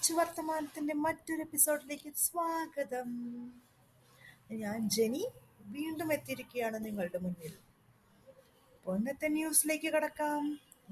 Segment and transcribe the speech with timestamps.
[0.00, 3.08] കൊച്ചു വർത്തമാനത്തിന്റെ മറ്റൊരു എപ്പിസോഡിലേക്ക് സ്വാഗതം.
[4.60, 5.20] ഞാൻ ജെനി
[5.74, 7.52] വീണ്ടും എത്തിയിരിക്കുകയാണ് നിങ്ങളുടെ മുന്നിൽ.
[8.76, 10.44] അപ്പോൾ ഇന്നത്തെ ന്യൂസിലേക്ക് കടക്കാം.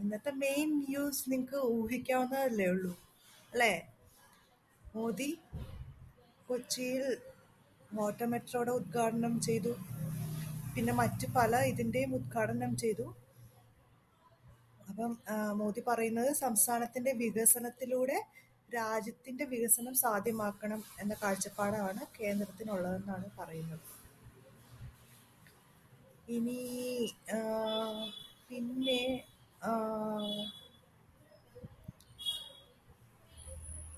[0.02, 2.92] ഇന്നത്തെ മെയിൻ ന്യൂസ് നിങ്ങൾക്ക് ഊഹിക്കാവുന്നതല്ലേ ഉള്ളൂ
[3.52, 3.72] അല്ലേ?
[4.96, 5.30] മോദി
[6.48, 7.06] കൊച്ചിയിൽ
[8.00, 9.72] വാട്ടർ മെട്രോയുടെ ഉദ്ഘാടനം ചെയ്തു.
[10.74, 13.06] പിന്നെ മറ്റു പല ഇതിന്റെയും ഉദ്ഘാടനം ചെയ്തു.
[14.88, 15.14] അപ്പം
[15.62, 18.18] മോദി പറയുന്നത് സംസ്ഥാനത്തിന്റെ വികസനത്തിലൂടെ
[18.76, 23.86] രാജ്യത്തിന്റെ വികസനം സാധ്യമാക്കണം എന്ന കാഴ്ചപ്പാടാണ് കേന്ദ്രത്തിനുള്ളതെന്നാണ് പറയുന്നത്.
[26.36, 26.60] ഇനി
[28.48, 29.02] പിന്നെ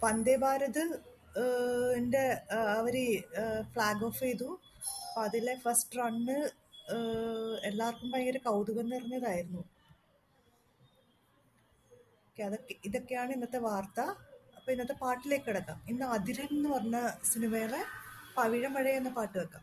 [0.04, 0.84] വന്ദേ ഭാരത്
[2.04, 2.22] ന്റെ
[2.78, 2.96] അവർ
[3.72, 4.48] ഫ്ലാഗ് ഓഫ് ചെയ്തു.
[5.24, 6.38] അതിലെ ഫസ്റ്റ് റണ്ണ്
[7.68, 9.62] എല്ലാവർക്കും ഭയങ്കര കൗതുകം നിറഞ്ഞതായിരുന്നു.
[12.36, 14.00] അതൊക്കെ ഇതൊക്കെയാണ് ഇന്നത്തെ വാർത്ത.
[14.60, 15.78] അപ്പൊ ഇന്നത്തെ പാട്ടിലേക്ക് കിടക്കാം.
[15.88, 17.78] ഇന്ന് അതിരൻ എന്ന് പറഞ്ഞ സിനിമയിലെ
[18.36, 19.62] പവിഴമഴ എന്ന പാട്ട് വെക്കാം.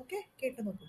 [0.00, 0.86] ഓക്കെ കേട്ടു നോക്കൂ.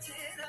[0.00, 0.39] touch it.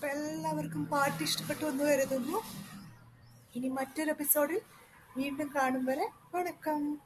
[0.00, 2.38] അപ്പൊ എല്ലാവർക്കും പാട്ട് ഇഷ്ടപ്പെട്ടു എന്ന് കരുതുന്നു.
[3.54, 4.60] ഇനി മറ്റൊരു എപ്പിസോഡിൽ
[5.16, 6.10] വീണ്ടും കാണും വരെ.
[6.34, 6.98] വണക്കം.